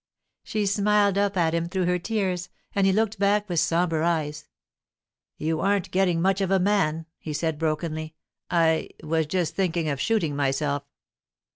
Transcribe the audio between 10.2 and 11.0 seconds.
myself.